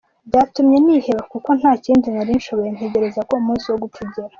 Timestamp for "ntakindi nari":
1.59-2.31